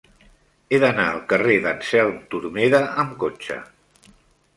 [0.69, 3.59] He d'anar al carrer d'Anselm Turmeda amb cotxe.